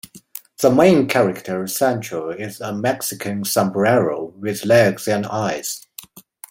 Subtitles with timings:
[0.63, 5.85] The main character, Sancho, is a Mexican sombrero with legs and eyes.